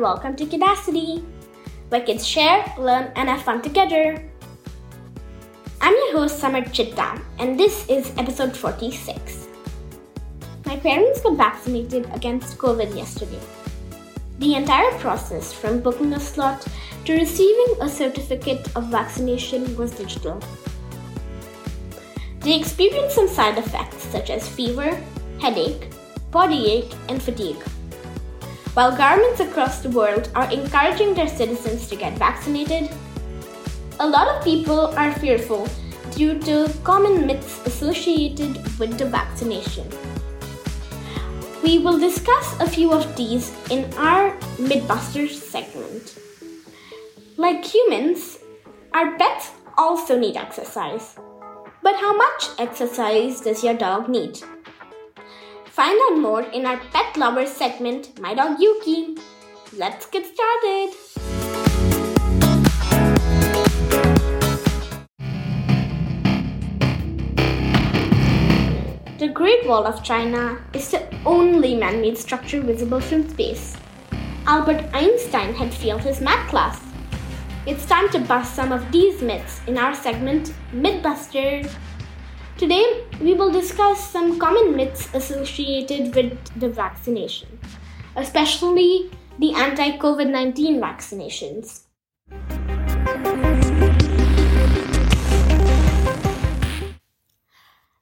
welcome 0.00 0.36
to 0.36 0.46
Kidacity, 0.46 1.24
where 1.88 2.00
kids 2.00 2.24
share, 2.24 2.64
learn, 2.78 3.10
and 3.16 3.28
have 3.28 3.42
fun 3.42 3.60
together. 3.60 4.22
I'm 5.80 5.92
your 5.92 6.12
host, 6.18 6.38
Summer 6.38 6.62
Chitta, 6.62 7.20
and 7.40 7.58
this 7.58 7.84
is 7.88 8.12
episode 8.16 8.56
46. 8.56 9.48
My 10.66 10.76
parents 10.76 11.20
got 11.20 11.36
vaccinated 11.36 12.08
against 12.14 12.58
COVID 12.58 12.94
yesterday. 12.96 13.40
The 14.38 14.54
entire 14.54 14.92
process, 15.00 15.52
from 15.52 15.80
booking 15.80 16.12
a 16.12 16.20
slot 16.20 16.64
to 17.04 17.14
receiving 17.14 17.82
a 17.82 17.88
certificate 17.88 18.68
of 18.76 18.84
vaccination, 18.84 19.76
was 19.76 19.90
digital. 19.90 20.40
They 22.38 22.56
experienced 22.56 23.16
some 23.16 23.26
side 23.26 23.58
effects 23.58 24.04
such 24.04 24.30
as 24.30 24.48
fever, 24.48 24.94
headache, 25.40 25.90
body 26.30 26.70
ache, 26.70 26.94
and 27.08 27.20
fatigue. 27.20 27.58
While 28.78 28.96
governments 28.96 29.40
across 29.40 29.80
the 29.80 29.90
world 29.90 30.30
are 30.36 30.48
encouraging 30.52 31.12
their 31.12 31.26
citizens 31.26 31.88
to 31.88 31.96
get 31.96 32.16
vaccinated, 32.16 32.88
a 33.98 34.06
lot 34.06 34.28
of 34.28 34.44
people 34.44 34.96
are 34.96 35.10
fearful 35.14 35.66
due 36.14 36.38
to 36.42 36.72
common 36.84 37.26
myths 37.26 37.58
associated 37.66 38.54
with 38.78 38.96
the 38.96 39.06
vaccination. 39.06 39.84
We 41.60 41.80
will 41.80 41.98
discuss 41.98 42.54
a 42.60 42.70
few 42.70 42.92
of 42.92 43.16
these 43.16 43.50
in 43.68 43.92
our 43.94 44.30
Mythbusters 44.62 45.34
segment. 45.34 46.16
Like 47.36 47.64
humans, 47.64 48.38
our 48.94 49.18
pets 49.18 49.50
also 49.76 50.16
need 50.16 50.36
exercise. 50.36 51.18
But 51.82 51.96
how 51.96 52.16
much 52.16 52.50
exercise 52.60 53.40
does 53.40 53.64
your 53.64 53.74
dog 53.74 54.08
need? 54.08 54.38
Find 55.78 55.96
out 56.10 56.18
more 56.18 56.42
in 56.42 56.66
our 56.66 56.76
Pet 56.92 57.16
Lovers 57.16 57.52
segment, 57.52 58.18
My 58.18 58.34
Dog 58.34 58.58
Yuki. 58.58 59.16
Let's 59.76 60.06
get 60.06 60.26
started. 60.26 60.90
The 69.20 69.28
Great 69.32 69.68
Wall 69.68 69.86
of 69.86 70.02
China 70.02 70.58
is 70.72 70.90
the 70.90 71.06
only 71.24 71.76
man 71.76 72.00
made 72.00 72.18
structure 72.18 72.60
visible 72.60 72.98
from 72.98 73.28
space. 73.28 73.76
Albert 74.48 74.84
Einstein 74.92 75.54
had 75.54 75.72
failed 75.72 76.00
his 76.00 76.20
math 76.20 76.50
class. 76.50 76.82
It's 77.66 77.86
time 77.86 78.08
to 78.08 78.18
bust 78.18 78.56
some 78.56 78.72
of 78.72 78.90
these 78.90 79.22
myths 79.22 79.60
in 79.68 79.78
our 79.78 79.94
segment 79.94 80.52
Mythbusters. 80.72 81.72
Today, 82.58 83.04
we 83.20 83.34
will 83.34 83.52
discuss 83.52 84.10
some 84.10 84.36
common 84.36 84.74
myths 84.74 85.08
associated 85.14 86.12
with 86.12 86.36
the 86.58 86.68
vaccination, 86.68 87.56
especially 88.16 89.12
the 89.38 89.54
anti 89.54 89.96
COVID 89.96 90.28
19 90.28 90.80
vaccinations. 90.80 91.82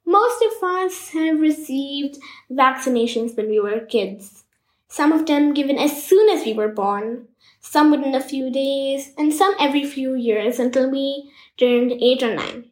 Most 0.07 0.43
of 0.43 0.65
us 0.65 1.11
have 1.11 1.39
received 1.39 2.17
vaccinations 2.51 3.37
when 3.37 3.51
we 3.51 3.61
were 3.61 3.81
kids. 3.81 4.45
Some 4.89 5.13
of 5.13 5.27
them 5.27 5.53
given 5.53 5.77
as 5.77 6.03
soon 6.03 6.31
as 6.31 6.47
we 6.47 6.55
were 6.55 6.69
born, 6.69 7.29
some 7.61 7.91
within 7.91 8.15
a 8.15 8.23
few 8.23 8.51
days, 8.51 9.13
and 9.19 9.35
some 9.35 9.55
every 9.61 9.85
few 9.85 10.15
years 10.15 10.59
until 10.59 10.91
we 10.91 11.31
turned 11.59 11.93
8 11.93 12.23
or 12.23 12.35
9. 12.37 12.71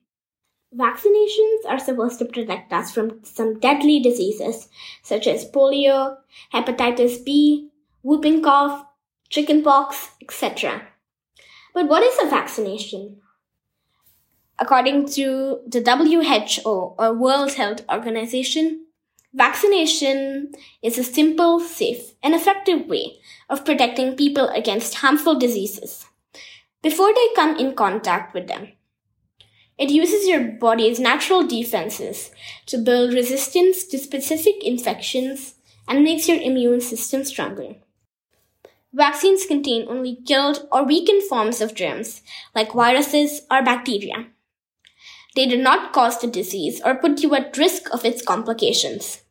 Vaccinations 0.76 1.64
are 1.68 1.78
supposed 1.78 2.18
to 2.18 2.24
protect 2.24 2.72
us 2.72 2.90
from 2.90 3.24
some 3.24 3.60
deadly 3.60 4.00
diseases 4.00 4.68
such 5.02 5.26
as 5.28 5.48
polio, 5.48 6.16
hepatitis 6.52 7.24
B, 7.24 7.70
whooping 8.02 8.42
cough, 8.42 8.84
chickenpox, 9.28 10.10
etc. 10.20 10.82
But 11.74 11.88
what 11.88 12.02
is 12.02 12.18
a 12.22 12.28
vaccination? 12.28 13.20
According 14.58 15.06
to 15.10 15.60
the 15.66 15.80
WHO 15.80 16.94
or 16.96 17.14
World 17.14 17.52
Health 17.54 17.84
Organization, 17.90 18.86
vaccination 19.32 20.52
is 20.82 20.98
a 20.98 21.04
simple, 21.04 21.60
safe, 21.60 22.14
and 22.22 22.34
effective 22.34 22.86
way 22.86 23.18
of 23.48 23.64
protecting 23.64 24.16
people 24.16 24.48
against 24.48 24.96
harmful 24.96 25.36
diseases 25.36 26.06
before 26.82 27.12
they 27.14 27.28
come 27.34 27.56
in 27.56 27.74
contact 27.74 28.34
with 28.34 28.46
them. 28.46 28.68
It 29.76 29.90
uses 29.90 30.28
your 30.28 30.40
body's 30.40 31.00
natural 31.00 31.46
defenses 31.46 32.30
to 32.66 32.78
build 32.78 33.12
resistance 33.12 33.84
to 33.86 33.98
specific 33.98 34.62
infections 34.62 35.54
and 35.88 36.04
makes 36.04 36.28
your 36.28 36.40
immune 36.40 36.80
system 36.80 37.24
stronger. 37.24 37.74
Vaccines 38.92 39.44
contain 39.44 39.88
only 39.88 40.18
killed 40.24 40.68
or 40.70 40.84
weakened 40.84 41.24
forms 41.24 41.60
of 41.60 41.74
germs, 41.74 42.22
like 42.54 42.72
viruses 42.72 43.42
or 43.50 43.62
bacteria. 43.62 44.28
They 45.34 45.46
do 45.46 45.60
not 45.60 45.92
cause 45.92 46.20
the 46.20 46.28
disease 46.28 46.80
or 46.84 46.94
put 46.94 47.20
you 47.20 47.34
at 47.34 47.56
risk 47.56 47.92
of 47.92 48.04
its 48.04 48.22
complications. 48.22 49.22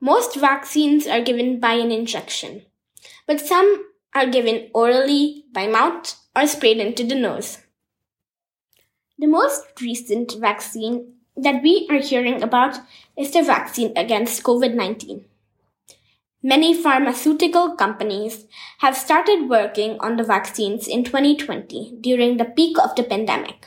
Most 0.00 0.34
vaccines 0.34 1.06
are 1.06 1.22
given 1.22 1.60
by 1.60 1.74
an 1.74 1.92
injection, 1.92 2.62
but 3.26 3.40
some 3.40 3.84
are 4.14 4.26
given 4.26 4.68
orally, 4.74 5.44
by 5.52 5.68
mouth, 5.68 6.16
or 6.34 6.48
sprayed 6.48 6.78
into 6.78 7.04
the 7.04 7.14
nose. 7.14 7.58
The 9.20 9.26
most 9.26 9.80
recent 9.80 10.34
vaccine 10.38 11.14
that 11.36 11.60
we 11.62 11.88
are 11.90 11.98
hearing 11.98 12.40
about 12.40 12.78
is 13.16 13.32
the 13.32 13.42
vaccine 13.42 13.92
against 13.96 14.44
COVID 14.44 14.74
19. 14.74 15.24
Many 16.40 16.72
pharmaceutical 16.72 17.74
companies 17.74 18.46
have 18.78 18.96
started 18.96 19.48
working 19.48 19.98
on 19.98 20.16
the 20.16 20.22
vaccines 20.22 20.86
in 20.86 21.02
2020 21.02 21.98
during 22.00 22.36
the 22.36 22.44
peak 22.44 22.78
of 22.78 22.94
the 22.94 23.02
pandemic. 23.02 23.66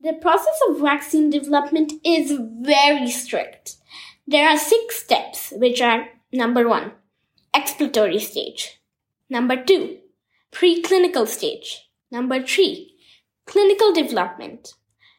The 0.00 0.14
process 0.14 0.58
of 0.70 0.80
vaccine 0.80 1.28
development 1.28 1.92
is 2.02 2.32
very 2.62 3.10
strict. 3.10 3.76
There 4.26 4.48
are 4.48 4.56
six 4.56 4.96
steps, 4.96 5.52
which 5.54 5.82
are 5.82 6.08
number 6.32 6.66
one, 6.66 6.92
exploratory 7.54 8.20
stage, 8.20 8.80
number 9.28 9.62
two, 9.62 9.98
preclinical 10.50 11.28
stage, 11.28 11.90
number 12.10 12.42
three, 12.42 12.89
Clinical 13.50 13.92
development. 13.92 14.74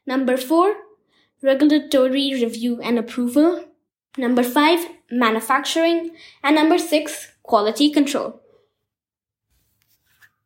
Number 0.08 0.38
four, 0.38 0.74
regulatory 1.44 2.34
review 2.34 2.80
and 2.80 2.98
approval. 2.98 3.66
Number 4.18 4.42
five, 4.42 4.88
manufacturing. 5.12 6.12
And 6.42 6.56
number 6.56 6.78
six, 6.78 7.34
quality 7.44 7.92
control. 7.92 8.42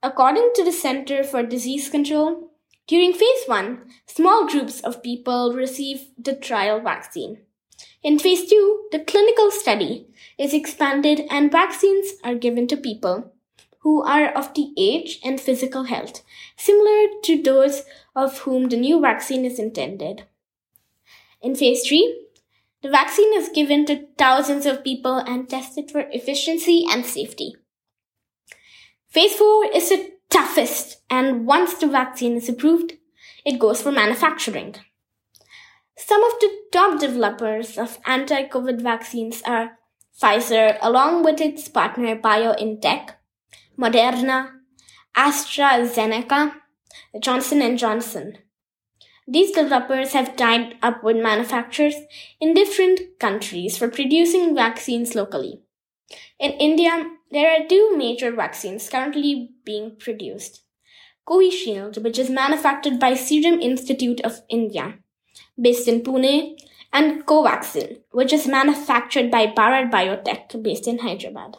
According 0.02 0.50
to 0.56 0.64
the 0.64 0.72
Center 0.72 1.24
for 1.24 1.44
Disease 1.44 1.88
Control, 1.90 2.50
during 2.88 3.14
phase 3.14 3.44
one, 3.46 3.84
small 4.08 4.48
groups 4.48 4.80
of 4.80 5.04
people 5.04 5.54
receive 5.54 6.08
the 6.18 6.36
trial 6.36 6.80
vaccine. 6.80 7.42
In 8.02 8.18
phase 8.18 8.50
two, 8.50 8.88
the 8.92 9.00
clinical 9.00 9.52
study 9.52 10.08
is 10.40 10.56
expanded 10.56 11.22
and 11.30 11.52
vaccines 11.52 12.14
are 12.24 12.34
given 12.34 12.66
to 12.70 12.78
people 12.78 13.35
who 13.86 14.02
are 14.02 14.30
of 14.30 14.52
the 14.56 14.74
age 14.76 15.20
and 15.24 15.40
physical 15.40 15.84
health 15.84 16.24
similar 16.58 17.06
to 17.22 17.40
those 17.44 17.84
of 18.16 18.40
whom 18.40 18.70
the 18.70 18.76
new 18.76 19.00
vaccine 19.00 19.46
is 19.46 19.60
intended. 19.60 20.24
In 21.40 21.54
phase 21.54 21.88
3, 21.88 22.24
the 22.82 22.90
vaccine 22.90 23.32
is 23.36 23.50
given 23.50 23.86
to 23.86 24.08
thousands 24.18 24.66
of 24.66 24.84
people 24.84 25.18
and 25.18 25.48
tested 25.48 25.92
for 25.92 26.00
efficiency 26.12 26.88
and 26.90 27.06
safety. 27.06 27.56
Phase 29.08 29.36
4 29.36 29.66
is 29.76 29.90
the 29.90 30.14
toughest, 30.32 31.04
and 31.08 31.46
once 31.46 31.76
the 31.76 31.86
vaccine 31.86 32.38
is 32.38 32.50
approved, 32.50 32.94
it 33.46 33.60
goes 33.60 33.84
for 33.84 33.92
manufacturing. 33.92 34.76
Some 35.96 36.24
of 36.24 36.32
the 36.40 36.50
top 36.72 37.00
developers 37.00 37.78
of 37.78 38.00
anti 38.08 38.48
COVID 38.48 38.82
vaccines 38.82 39.44
are 39.46 39.78
Pfizer, 40.20 40.80
along 40.82 41.24
with 41.24 41.40
its 41.40 41.70
partner 41.70 42.16
BioNTech, 42.16 43.12
Moderna, 43.78 44.52
AstraZeneca, 45.16 46.54
Johnson 47.20 47.78
& 47.78 47.78
Johnson. 47.78 48.38
These 49.28 49.52
developers 49.52 50.14
have 50.14 50.36
tied 50.36 50.76
up 50.82 51.04
with 51.04 51.18
manufacturers 51.18 51.96
in 52.40 52.54
different 52.54 53.02
countries 53.20 53.78
for 53.78 53.90
producing 53.90 54.56
vaccines 54.56 55.16
locally. 55.16 55.62
In 56.40 56.52
India, 56.52 57.10
there 57.32 57.50
are 57.52 57.68
two 57.68 57.98
major 57.98 58.32
vaccines 58.32 58.88
currently 58.88 59.52
being 59.66 59.96
produced. 59.98 60.62
Covishield, 61.28 62.04
which 62.04 62.20
is 62.20 62.30
manufactured 62.30 63.00
by 63.00 63.16
Serum 63.16 63.60
Institute 63.60 64.22
of 64.22 64.42
India, 64.48 65.00
based 65.60 65.88
in 65.88 66.02
Pune, 66.02 66.56
and 66.94 67.26
Covaxin, 67.26 68.02
which 68.12 68.32
is 68.32 68.48
manufactured 68.48 69.32
by 69.32 69.48
Bharat 69.48 69.92
Biotech, 69.92 70.62
based 70.62 70.88
in 70.88 71.00
Hyderabad. 71.00 71.58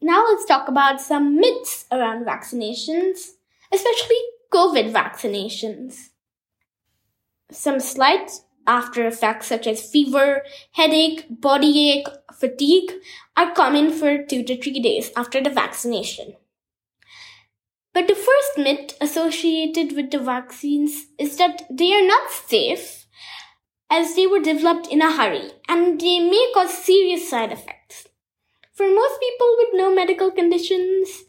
Now 0.00 0.24
let's 0.28 0.44
talk 0.44 0.68
about 0.68 1.00
some 1.00 1.36
myths 1.36 1.84
around 1.90 2.24
vaccinations, 2.24 3.32
especially 3.72 4.16
COVID 4.52 4.92
vaccinations. 4.92 6.10
Some 7.50 7.80
slight 7.80 8.30
after 8.66 9.06
effects 9.06 9.46
such 9.46 9.66
as 9.66 9.90
fever, 9.90 10.42
headache, 10.72 11.26
body 11.30 11.90
ache, 11.90 12.08
fatigue 12.34 12.92
are 13.36 13.52
common 13.52 13.90
for 13.90 14.22
two 14.24 14.42
to 14.44 14.60
three 14.60 14.78
days 14.78 15.10
after 15.16 15.42
the 15.42 15.50
vaccination. 15.50 16.34
But 17.94 18.06
the 18.06 18.14
first 18.14 18.58
myth 18.58 18.96
associated 19.00 19.96
with 19.96 20.10
the 20.10 20.18
vaccines 20.18 21.06
is 21.18 21.36
that 21.38 21.62
they 21.70 21.92
are 21.94 22.06
not 22.06 22.30
safe 22.30 23.06
as 23.90 24.14
they 24.14 24.26
were 24.26 24.40
developed 24.40 24.86
in 24.88 25.02
a 25.02 25.10
hurry 25.10 25.50
and 25.68 26.00
they 26.00 26.20
may 26.20 26.52
cause 26.54 26.72
serious 26.72 27.28
side 27.28 27.52
effects. 27.52 28.07
For 28.78 28.86
most 28.86 29.18
people 29.18 29.56
with 29.58 29.68
no 29.72 29.92
medical 29.92 30.30
conditions, 30.30 31.24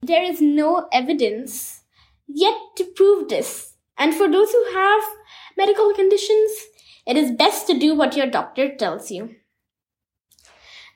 there 0.00 0.22
is 0.22 0.40
no 0.40 0.88
evidence 0.90 1.82
yet 2.26 2.54
to 2.76 2.84
prove 2.84 3.28
this. 3.28 3.74
And 3.98 4.14
for 4.14 4.32
those 4.32 4.50
who 4.50 4.64
have 4.72 5.02
medical 5.58 5.92
conditions, 5.92 6.50
it 7.06 7.18
is 7.18 7.32
best 7.32 7.66
to 7.66 7.78
do 7.78 7.94
what 7.94 8.16
your 8.16 8.26
doctor 8.26 8.74
tells 8.74 9.10
you. 9.10 9.36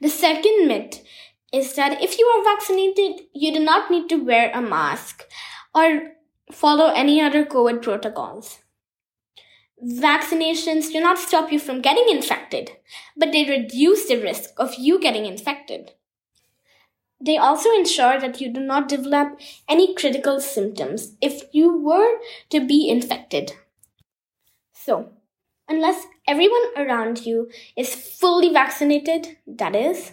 The 0.01 0.09
second 0.09 0.69
myth 0.69 1.05
is 1.53 1.75
that 1.75 2.03
if 2.03 2.19
you 2.19 2.25
are 2.25 2.45
vaccinated, 2.45 3.27
you 3.35 3.53
do 3.53 3.63
not 3.63 3.91
need 3.91 4.09
to 4.09 4.25
wear 4.25 4.51
a 4.55 4.63
mask 4.63 5.27
or 5.75 6.13
follow 6.51 6.87
any 6.95 7.21
other 7.21 7.45
COVID 7.45 7.83
protocols. 7.83 8.61
Vaccinations 9.83 10.93
do 10.93 11.01
not 11.01 11.19
stop 11.19 11.51
you 11.51 11.59
from 11.59 11.81
getting 11.81 12.07
infected, 12.11 12.73
but 13.17 13.33
they 13.33 13.49
reduce 13.49 14.07
the 14.07 14.21
risk 14.21 14.51
of 14.59 14.75
you 14.75 15.01
getting 15.01 15.25
infected. 15.25 15.93
They 17.19 17.39
also 17.39 17.71
ensure 17.71 18.21
that 18.21 18.43
you 18.43 18.53
do 18.53 18.61
not 18.61 18.89
develop 18.89 19.41
any 19.69 19.95
critical 19.95 20.39
symptoms 20.39 21.17
if 21.23 21.45
you 21.53 21.79
were 21.79 22.19
to 22.51 22.67
be 22.67 22.91
infected. 22.91 23.53
So, 24.75 25.13
unless 25.67 26.07
everyone 26.29 26.77
around 26.77 27.25
you 27.25 27.51
is 27.75 27.95
fully 27.95 28.53
vaccinated, 28.53 29.39
that 29.47 29.75
is, 29.75 30.13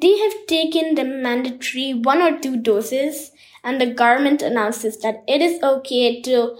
they 0.00 0.16
have 0.18 0.46
taken 0.46 0.94
the 0.94 1.04
mandatory 1.04 1.92
one 1.94 2.22
or 2.22 2.38
two 2.38 2.56
doses, 2.56 3.32
and 3.64 3.80
the 3.80 3.92
government 3.92 4.42
announces 4.42 5.00
that 5.00 5.24
it 5.26 5.42
is 5.42 5.60
okay 5.60 6.22
to 6.22 6.56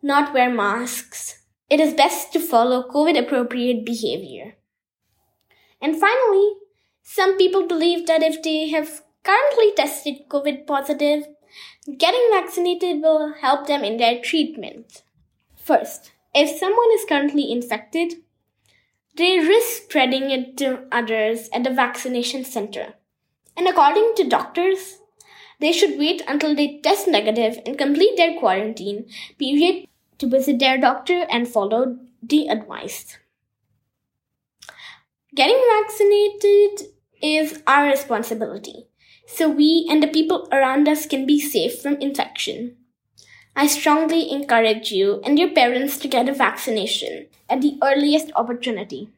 not 0.00 0.32
wear 0.32 0.48
masks. 0.48 1.39
It 1.70 1.78
is 1.78 1.94
best 1.94 2.32
to 2.32 2.40
follow 2.40 2.82
COVID 2.88 3.16
appropriate 3.16 3.86
behavior. 3.86 4.56
And 5.80 5.98
finally, 5.98 6.54
some 7.04 7.38
people 7.38 7.66
believe 7.66 8.08
that 8.08 8.24
if 8.24 8.42
they 8.42 8.68
have 8.70 9.02
currently 9.22 9.72
tested 9.76 10.28
COVID 10.28 10.66
positive, 10.66 11.28
getting 11.96 12.28
vaccinated 12.32 13.00
will 13.00 13.34
help 13.40 13.68
them 13.68 13.84
in 13.84 13.98
their 13.98 14.20
treatment. 14.20 15.02
First, 15.54 16.10
if 16.34 16.58
someone 16.58 16.90
is 16.92 17.04
currently 17.08 17.52
infected, 17.52 18.14
they 19.16 19.38
risk 19.38 19.84
spreading 19.84 20.30
it 20.30 20.56
to 20.56 20.86
others 20.90 21.48
at 21.52 21.62
the 21.62 21.70
vaccination 21.70 22.44
center. 22.44 22.94
And 23.56 23.68
according 23.68 24.14
to 24.16 24.28
doctors, 24.28 24.98
they 25.60 25.70
should 25.72 25.98
wait 25.98 26.22
until 26.26 26.56
they 26.56 26.80
test 26.80 27.06
negative 27.06 27.60
and 27.64 27.78
complete 27.78 28.16
their 28.16 28.38
quarantine 28.38 29.08
period 29.38 29.86
to 30.20 30.28
visit 30.28 30.58
their 30.58 30.78
doctor 30.78 31.26
and 31.28 31.48
follow 31.48 31.98
the 32.22 32.46
advice. 32.46 33.18
Getting 35.34 35.60
vaccinated 35.78 36.92
is 37.22 37.62
our 37.66 37.86
responsibility, 37.86 38.86
so 39.26 39.48
we 39.48 39.86
and 39.90 40.02
the 40.02 40.08
people 40.08 40.48
around 40.52 40.88
us 40.88 41.06
can 41.06 41.26
be 41.26 41.40
safe 41.40 41.80
from 41.80 41.96
infection. 41.96 42.76
I 43.56 43.66
strongly 43.66 44.30
encourage 44.30 44.92
you 44.92 45.20
and 45.24 45.38
your 45.38 45.50
parents 45.50 45.98
to 45.98 46.08
get 46.08 46.28
a 46.28 46.34
vaccination 46.34 47.26
at 47.48 47.60
the 47.62 47.78
earliest 47.82 48.30
opportunity. 48.36 49.08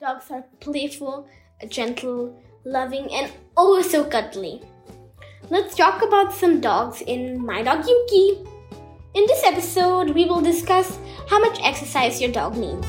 Dogs 0.00 0.30
are 0.30 0.44
playful, 0.60 1.28
gentle, 1.68 2.42
loving, 2.64 3.12
and 3.12 3.32
oh 3.56 3.80
so 3.82 4.04
cuddly. 4.04 4.62
Let's 5.52 5.74
talk 5.74 6.00
about 6.00 6.32
some 6.32 6.60
dogs 6.60 7.00
in 7.00 7.44
My 7.44 7.60
Dog 7.62 7.84
Yuki. 7.84 8.38
In 9.14 9.26
this 9.26 9.42
episode, 9.44 10.10
we 10.10 10.24
will 10.24 10.40
discuss 10.40 10.96
how 11.28 11.40
much 11.40 11.58
exercise 11.60 12.20
your 12.20 12.30
dog 12.30 12.56
needs. 12.56 12.86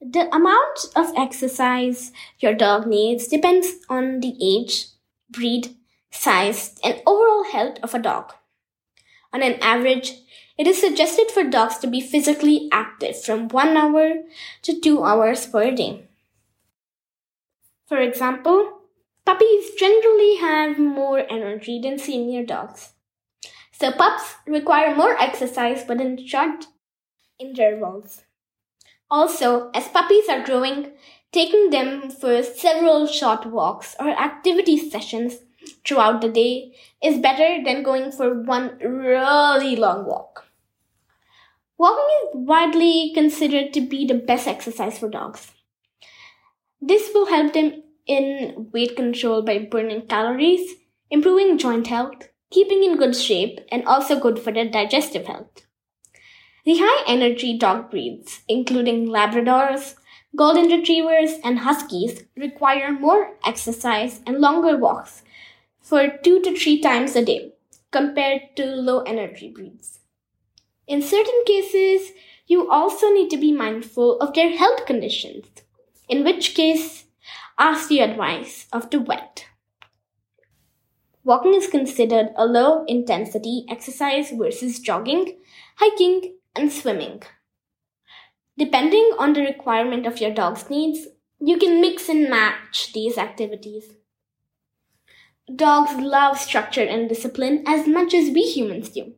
The 0.00 0.28
amount 0.32 0.86
of 0.96 1.12
exercise 1.16 2.10
your 2.40 2.54
dog 2.54 2.88
needs 2.88 3.28
depends 3.28 3.68
on 3.88 4.18
the 4.18 4.34
age, 4.42 4.86
breed, 5.30 5.76
size, 6.10 6.74
and 6.82 7.00
overall 7.06 7.44
health 7.44 7.78
of 7.84 7.94
a 7.94 8.00
dog. 8.00 8.32
On 9.32 9.40
an 9.40 9.54
average, 9.62 10.14
it 10.58 10.66
is 10.66 10.80
suggested 10.80 11.30
for 11.30 11.44
dogs 11.44 11.78
to 11.78 11.86
be 11.86 12.00
physically 12.00 12.68
active 12.72 13.22
from 13.22 13.46
1 13.46 13.76
hour 13.76 14.14
to 14.62 14.80
2 14.80 15.04
hours 15.04 15.46
per 15.46 15.70
day. 15.70 16.07
For 17.88 17.98
example, 17.98 18.80
puppies 19.24 19.70
generally 19.78 20.36
have 20.36 20.78
more 20.78 21.20
energy 21.30 21.80
than 21.80 21.98
senior 21.98 22.44
dogs. 22.44 22.92
So 23.72 23.92
pups 23.92 24.34
require 24.46 24.94
more 24.94 25.16
exercise 25.18 25.84
but 25.84 26.00
in 26.00 26.26
short 26.26 26.66
intervals. 27.38 28.24
Also, 29.10 29.70
as 29.72 29.88
puppies 29.88 30.28
are 30.28 30.44
growing, 30.44 30.92
taking 31.32 31.70
them 31.70 32.10
for 32.10 32.42
several 32.42 33.06
short 33.06 33.46
walks 33.46 33.96
or 33.98 34.10
activity 34.10 34.76
sessions 34.90 35.38
throughout 35.86 36.20
the 36.20 36.28
day 36.28 36.74
is 37.02 37.18
better 37.18 37.64
than 37.64 37.82
going 37.82 38.12
for 38.12 38.42
one 38.42 38.76
really 38.80 39.76
long 39.76 40.04
walk. 40.04 40.44
Walking 41.78 42.08
is 42.24 42.28
widely 42.34 43.12
considered 43.14 43.72
to 43.72 43.80
be 43.80 44.06
the 44.06 44.14
best 44.14 44.46
exercise 44.46 44.98
for 44.98 45.08
dogs. 45.08 45.52
This 46.80 47.10
will 47.12 47.26
help 47.26 47.52
them 47.52 47.82
in 48.06 48.70
weight 48.72 48.96
control 48.96 49.42
by 49.42 49.58
burning 49.58 50.06
calories, 50.06 50.76
improving 51.10 51.58
joint 51.58 51.86
health, 51.88 52.28
keeping 52.50 52.84
in 52.84 52.96
good 52.96 53.14
shape, 53.14 53.60
and 53.70 53.84
also 53.84 54.18
good 54.18 54.38
for 54.38 54.52
their 54.52 54.68
digestive 54.68 55.26
health. 55.26 55.66
The 56.64 56.78
high 56.78 57.04
energy 57.06 57.58
dog 57.58 57.90
breeds, 57.90 58.42
including 58.48 59.08
Labradors, 59.08 59.94
Golden 60.36 60.68
Retrievers, 60.68 61.40
and 61.42 61.60
Huskies, 61.60 62.24
require 62.36 62.92
more 62.92 63.34
exercise 63.44 64.20
and 64.26 64.38
longer 64.38 64.76
walks 64.76 65.22
for 65.80 66.08
two 66.22 66.40
to 66.42 66.56
three 66.56 66.80
times 66.80 67.16
a 67.16 67.24
day 67.24 67.52
compared 67.90 68.54
to 68.56 68.66
low 68.66 69.00
energy 69.00 69.50
breeds. 69.50 70.00
In 70.86 71.02
certain 71.02 71.42
cases, 71.46 72.12
you 72.46 72.70
also 72.70 73.08
need 73.10 73.30
to 73.30 73.36
be 73.36 73.52
mindful 73.52 74.18
of 74.20 74.34
their 74.34 74.56
health 74.56 74.86
conditions, 74.86 75.46
in 76.08 76.24
which 76.24 76.54
case, 76.54 77.04
ask 77.58 77.88
the 77.88 78.00
advice 78.00 78.66
of 78.72 78.90
the 78.90 78.98
vet. 78.98 79.46
Walking 81.24 81.54
is 81.54 81.66
considered 81.66 82.30
a 82.36 82.46
low 82.46 82.84
intensity 82.86 83.66
exercise 83.68 84.30
versus 84.30 84.80
jogging, 84.80 85.38
hiking, 85.76 86.36
and 86.56 86.72
swimming. 86.72 87.22
Depending 88.56 89.12
on 89.18 89.34
the 89.34 89.42
requirement 89.42 90.06
of 90.06 90.20
your 90.20 90.32
dog's 90.32 90.70
needs, 90.70 91.06
you 91.38 91.58
can 91.58 91.80
mix 91.80 92.08
and 92.08 92.30
match 92.30 92.92
these 92.92 93.18
activities. 93.18 93.92
Dogs 95.54 95.94
love 95.94 96.38
structure 96.38 96.82
and 96.82 97.08
discipline 97.08 97.62
as 97.66 97.86
much 97.86 98.14
as 98.14 98.30
we 98.30 98.42
humans 98.42 98.88
do. 98.88 99.12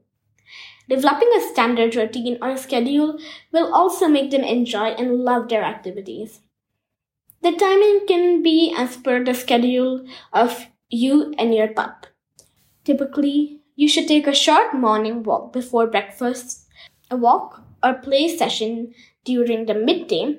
Developing 0.89 1.31
a 1.37 1.41
standard 1.41 1.95
routine 1.95 2.39
or 2.43 2.57
schedule 2.57 3.19
will 3.53 3.73
also 3.73 4.09
make 4.09 4.31
them 4.31 4.43
enjoy 4.43 4.89
and 4.89 5.21
love 5.21 5.49
their 5.49 5.63
activities. 5.63 6.41
The 7.43 7.53
timing 7.53 8.07
can 8.07 8.43
be 8.43 8.75
as 8.77 8.97
per 8.97 9.25
the 9.25 9.35
schedule 9.35 10.07
of 10.33 10.67
you 10.91 11.35
and 11.39 11.55
your 11.55 11.69
pup. 11.69 12.07
Typically, 12.85 13.61
you 13.77 13.89
should 13.89 14.09
take 14.09 14.27
a 14.27 14.35
short 14.35 14.75
morning 14.75 15.23
walk 15.23 15.53
before 15.53 15.87
breakfast 15.87 16.67
a 17.11 17.17
walk 17.17 17.63
or 17.83 17.95
play 17.95 18.29
session 18.29 18.95
during 19.25 19.67
the 19.67 19.75
midday, 19.75 20.39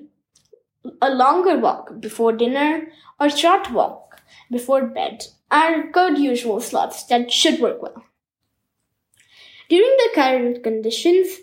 a 1.02 1.10
longer 1.14 1.58
walk 1.58 2.00
before 2.00 2.32
dinner, 2.34 2.88
or 3.20 3.30
short 3.30 3.72
walk 3.72 4.22
before 4.50 4.86
bed 4.86 5.26
are 5.50 5.90
good 5.92 6.18
usual 6.18 6.62
slots 6.62 7.04
that 7.06 7.32
should 7.32 7.60
work 7.60 7.82
well. 7.82 8.04
During 9.70 9.96
the 9.98 10.10
current 10.16 10.64
conditions, 10.64 11.40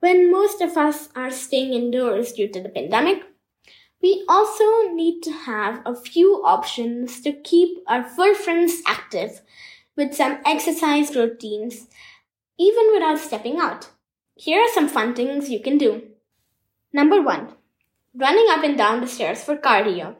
when 0.00 0.32
most 0.32 0.60
of 0.60 0.76
us 0.76 1.08
are 1.14 1.30
staying 1.30 1.72
indoors 1.72 2.32
due 2.32 2.48
to 2.48 2.60
the 2.60 2.68
pandemic, 2.68 3.22
we 4.02 4.24
also 4.28 4.64
need 4.92 5.22
to 5.22 5.30
have 5.30 5.80
a 5.86 5.94
few 5.94 6.42
options 6.44 7.20
to 7.20 7.32
keep 7.32 7.78
our 7.86 8.02
fur 8.02 8.34
friends 8.34 8.82
active 8.86 9.40
with 9.96 10.14
some 10.14 10.38
exercise 10.44 11.14
routines, 11.14 11.86
even 12.58 12.90
without 12.92 13.18
stepping 13.18 13.58
out. 13.58 13.90
Here 14.34 14.60
are 14.60 14.72
some 14.72 14.88
fun 14.88 15.14
things 15.14 15.50
you 15.50 15.60
can 15.60 15.78
do. 15.78 16.02
Number 16.92 17.22
one, 17.22 17.54
running 18.14 18.46
up 18.50 18.64
and 18.64 18.76
down 18.76 19.00
the 19.00 19.06
stairs 19.06 19.44
for 19.44 19.56
cardio. 19.56 20.16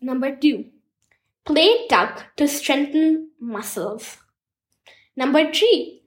Number 0.00 0.34
two, 0.36 0.66
play 1.44 1.86
tug 1.88 2.22
to 2.36 2.46
strengthen 2.46 3.30
muscles. 3.40 4.18
Number 5.16 5.50
three, 5.52 6.02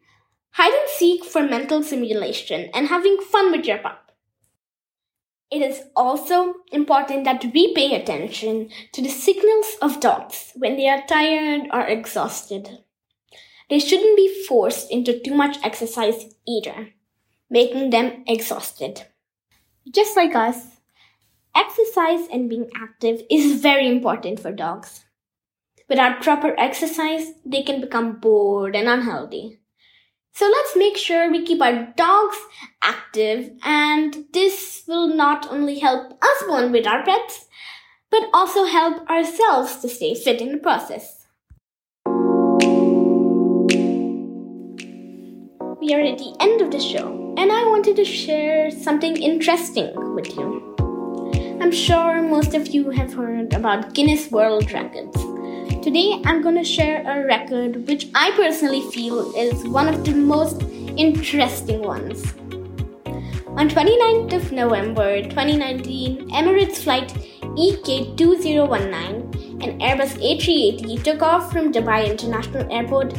hide 0.51 0.73
and 0.73 0.89
seek 0.89 1.25
for 1.25 1.41
mental 1.41 1.81
simulation, 1.81 2.69
and 2.73 2.87
having 2.87 3.17
fun 3.17 3.51
with 3.51 3.65
your 3.65 3.79
pup. 3.79 4.04
It 5.55 5.61
is 5.61 5.83
also 5.95 6.55
important 6.73 7.23
that 7.23 7.45
we 7.53 7.73
pay 7.73 7.95
attention 7.95 8.67
to 8.91 9.01
the 9.01 9.07
signals 9.07 9.77
of 9.81 10.01
dogs 10.01 10.51
when 10.57 10.75
they 10.75 10.89
are 10.89 11.07
tired 11.07 11.69
or 11.71 11.79
exhausted. 11.79 12.79
They 13.69 13.79
shouldn't 13.79 14.17
be 14.17 14.43
forced 14.49 14.91
into 14.91 15.17
too 15.17 15.33
much 15.33 15.55
exercise 15.63 16.35
either, 16.45 16.89
making 17.49 17.91
them 17.91 18.25
exhausted. 18.27 19.03
Just 19.89 20.17
like 20.17 20.35
us, 20.35 20.81
exercise 21.55 22.27
and 22.33 22.49
being 22.49 22.69
active 22.75 23.21
is 23.31 23.61
very 23.61 23.87
important 23.87 24.41
for 24.41 24.51
dogs. 24.51 25.05
Without 25.87 26.21
proper 26.21 26.53
exercise, 26.59 27.31
they 27.45 27.63
can 27.63 27.79
become 27.79 28.19
bored 28.19 28.75
and 28.75 28.89
unhealthy. 28.89 29.61
So 30.35 30.47
let's 30.47 30.75
make 30.75 30.97
sure 30.97 31.31
we 31.31 31.45
keep 31.45 31.61
our 31.61 31.93
dogs 31.95 32.35
active 32.81 33.51
and 33.63 34.25
this 34.33 34.83
will 34.85 35.07
not 35.07 35.49
only 35.49 35.79
help 35.79 36.11
us 36.21 36.43
bond 36.45 36.73
with 36.73 36.85
our 36.85 37.05
pets, 37.05 37.45
but 38.11 38.23
also 38.33 38.65
help 38.65 39.09
ourselves 39.09 39.77
to 39.77 39.87
stay 39.87 40.13
fit 40.13 40.41
in 40.41 40.51
the 40.51 40.57
process. 40.57 41.25
We 45.79 45.93
are 45.93 46.01
at 46.01 46.17
the 46.17 46.35
end 46.41 46.59
of 46.59 46.69
the 46.69 46.81
show 46.81 47.33
and 47.37 47.49
I 47.49 47.63
wanted 47.69 47.95
to 47.95 48.03
share 48.03 48.71
something 48.71 49.15
interesting 49.15 49.93
with 50.15 50.35
you. 50.35 50.75
I'm 51.61 51.71
sure 51.71 52.21
most 52.21 52.53
of 52.53 52.67
you 52.67 52.89
have 52.89 53.13
heard 53.13 53.53
about 53.53 53.93
Guinness 53.93 54.29
World 54.31 54.69
Records. 54.73 55.34
Today, 55.85 56.17
I'm 56.25 56.41
going 56.41 56.55
to 56.55 56.63
share 56.63 57.03
a 57.05 57.27
record 57.27 57.87
which 57.87 58.07
I 58.15 58.31
personally 58.31 58.81
feel 58.89 59.31
is 59.35 59.63
one 59.67 59.87
of 59.87 60.03
the 60.03 60.15
most 60.15 60.63
interesting 60.97 61.83
ones. 61.83 62.33
On 63.55 63.69
29th 63.69 64.33
of 64.33 64.51
November 64.51 65.21
2019, 65.21 66.31
Emirates 66.31 66.77
flight 66.77 67.13
EK2019 67.43 69.63
and 69.63 69.79
Airbus 69.79 70.17
A380 70.25 71.03
took 71.03 71.21
off 71.21 71.51
from 71.51 71.71
Dubai 71.71 72.09
International 72.09 72.65
Airport 72.73 73.13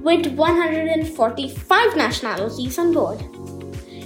with 0.00 0.28
145 0.28 1.94
nationalities 1.94 2.78
on 2.78 2.94
board. 2.94 3.22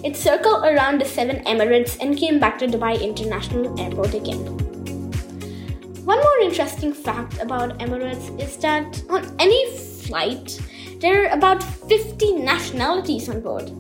It 0.03 0.17
circled 0.17 0.65
around 0.65 1.01
the 1.01 1.05
seven 1.05 1.45
Emirates 1.45 1.97
and 2.01 2.19
came 2.19 2.41
back 2.41 2.59
to 2.59 2.67
Dubai 2.67 3.01
International 3.01 3.79
Airport 3.79 4.15
again. 4.15 4.62
One 6.13 6.21
more 6.21 6.41
interesting 6.41 6.93
fact 6.93 7.39
about 7.41 7.79
Emirates 7.79 8.39
is 8.39 8.59
that 8.59 9.03
on 9.09 9.35
any 9.39 9.79
flight, 9.79 10.61
there 11.01 11.25
are 11.25 11.33
about 11.33 11.63
50 11.63 12.35
nationalities 12.35 13.31
on 13.31 13.41
board. 13.41 13.73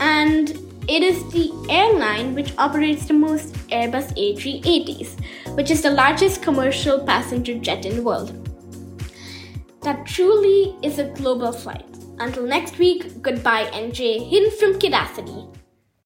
And 0.00 0.48
it 0.88 1.02
is 1.02 1.22
the 1.34 1.52
airline 1.68 2.34
which 2.34 2.54
operates 2.56 3.04
the 3.04 3.12
most 3.12 3.52
Airbus 3.68 4.16
A380s, 4.16 5.54
which 5.54 5.70
is 5.70 5.82
the 5.82 5.90
largest 5.90 6.42
commercial 6.42 6.98
passenger 6.98 7.58
jet 7.58 7.84
in 7.84 7.96
the 7.96 8.02
world. 8.02 8.32
That 9.82 10.06
truly 10.06 10.74
is 10.80 10.98
a 10.98 11.10
global 11.10 11.52
flight. 11.52 11.84
Until 12.20 12.46
next 12.46 12.78
week, 12.78 13.20
goodbye 13.20 13.66
NJ, 13.66 14.30
hidden 14.30 14.50
from 14.58 14.78
Kidacity. 14.78 15.53